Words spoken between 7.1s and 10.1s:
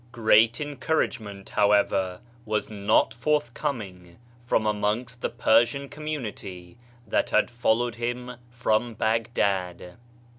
had followed him from Baghdad.